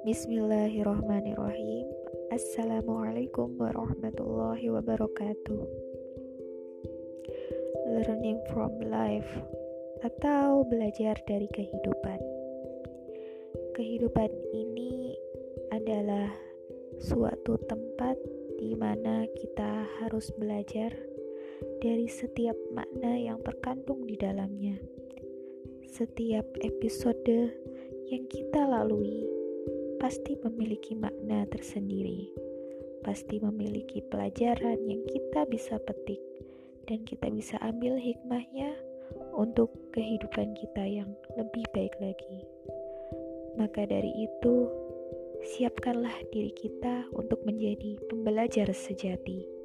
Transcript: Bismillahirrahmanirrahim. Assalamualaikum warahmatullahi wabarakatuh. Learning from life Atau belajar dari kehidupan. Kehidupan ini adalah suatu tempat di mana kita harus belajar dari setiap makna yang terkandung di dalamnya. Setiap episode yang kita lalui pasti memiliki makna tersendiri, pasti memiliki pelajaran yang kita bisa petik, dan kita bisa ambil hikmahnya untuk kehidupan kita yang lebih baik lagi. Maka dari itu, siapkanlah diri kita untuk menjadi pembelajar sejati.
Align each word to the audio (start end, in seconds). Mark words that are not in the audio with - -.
Bismillahirrahmanirrahim. 0.00 1.84
Assalamualaikum 2.32 3.60
warahmatullahi 3.60 4.72
wabarakatuh. 4.72 5.60
Learning 7.84 8.40
from 8.48 8.80
life 8.88 9.28
Atau 10.00 10.64
belajar 10.72 11.20
dari 11.28 11.44
kehidupan. 11.52 12.16
Kehidupan 13.76 14.32
ini 14.56 15.12
adalah 15.68 16.32
suatu 16.96 17.60
tempat 17.68 18.16
di 18.56 18.72
mana 18.72 19.28
kita 19.36 19.84
harus 20.00 20.32
belajar 20.40 20.96
dari 21.84 22.08
setiap 22.08 22.56
makna 22.72 23.20
yang 23.20 23.36
terkandung 23.44 24.08
di 24.08 24.16
dalamnya. 24.16 24.80
Setiap 25.92 26.48
episode 26.64 27.52
yang 28.08 28.24
kita 28.32 28.64
lalui 28.64 29.39
pasti 30.00 30.32
memiliki 30.40 30.96
makna 30.96 31.44
tersendiri, 31.52 32.32
pasti 33.04 33.36
memiliki 33.36 34.00
pelajaran 34.08 34.80
yang 34.88 35.04
kita 35.04 35.44
bisa 35.52 35.76
petik, 35.84 36.18
dan 36.88 37.04
kita 37.04 37.28
bisa 37.28 37.60
ambil 37.60 38.00
hikmahnya 38.00 38.72
untuk 39.36 39.68
kehidupan 39.92 40.56
kita 40.56 40.82
yang 40.88 41.12
lebih 41.36 41.68
baik 41.76 41.92
lagi. 42.00 42.48
Maka 43.60 43.84
dari 43.84 44.08
itu, 44.24 44.72
siapkanlah 45.44 46.16
diri 46.32 46.56
kita 46.56 47.04
untuk 47.12 47.44
menjadi 47.44 48.00
pembelajar 48.08 48.72
sejati. 48.72 49.59